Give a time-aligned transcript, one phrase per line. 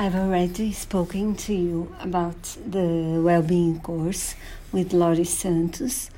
[0.00, 4.36] I've already spoken to you about the well-being course
[4.70, 6.10] with Laurie Santos,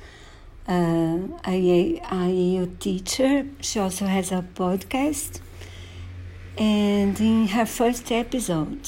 [0.67, 3.47] uh, a teacher.
[3.59, 5.41] She also has a podcast.
[6.59, 8.87] And in her first episode,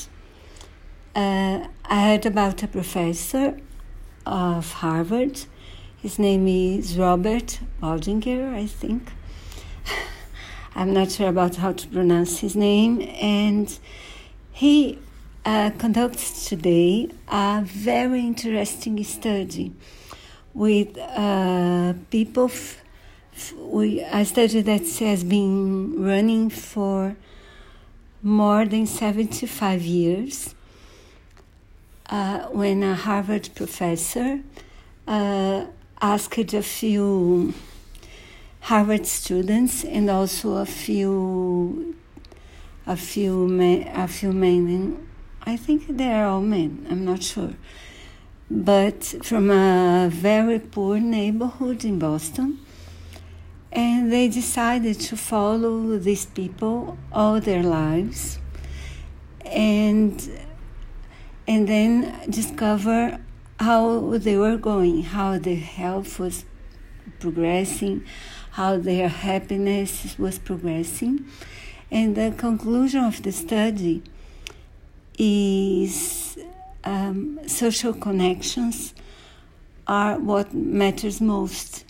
[1.15, 3.57] uh, I heard about a professor
[4.27, 5.45] of Harvard.
[6.03, 9.11] His name is Robert Waldinger, I think.
[10.75, 13.01] I'm not sure about how to pronounce his name.
[13.19, 13.75] And
[14.53, 14.99] he
[15.43, 19.73] uh, conducts today a very interesting study
[20.53, 22.51] with uh, people.
[23.57, 27.15] We, a study that has been running for
[28.21, 30.53] more than 75 years.
[32.07, 34.41] Uh, when a Harvard professor
[35.07, 35.65] uh,
[35.99, 37.55] asked a few
[38.59, 41.92] Harvard students and also a few
[42.85, 45.07] a few men, a few men.
[45.45, 46.85] I think they are all men.
[46.89, 47.53] I'm not sure,
[48.49, 52.59] but from a very poor neighborhood in Boston,
[53.71, 58.39] and they decided to follow these people all their lives,
[59.45, 60.15] and
[61.47, 63.19] and then discover
[63.59, 66.45] how they were going, how their health was
[67.19, 68.05] progressing,
[68.51, 71.25] how their happiness was progressing
[71.93, 74.01] and the conclusion of the study
[75.19, 76.39] is
[76.83, 78.95] um, social connections
[79.85, 81.85] are what matters most.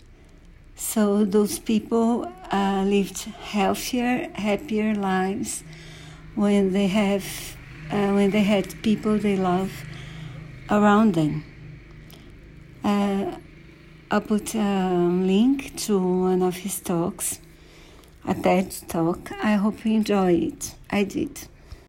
[0.76, 5.64] So those people uh, lived healthier, happier lives
[6.34, 7.24] when they have
[7.90, 9.72] uh, when they had people they love
[10.70, 11.44] around them.
[12.82, 13.38] Uh,
[14.10, 14.96] I'll put a
[15.32, 17.40] link to one of his talks
[18.26, 19.32] a TED talk.
[19.42, 20.74] I hope you enjoy it.
[20.90, 21.48] I did.